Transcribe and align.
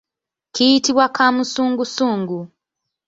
Kiyitibwa 0.53 1.05
kaamusungusungu. 1.15 2.39